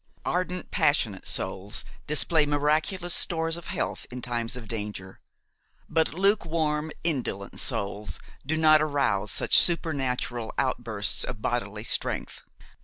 [0.25, 5.19] Ardent, passionate souls display miraculous stores of health in times of danger;
[5.87, 12.41] but lukewarm, indolent souls do not arouse such supernatural outbursts of bodily strength.